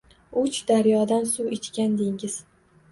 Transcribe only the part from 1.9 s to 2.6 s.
dengiz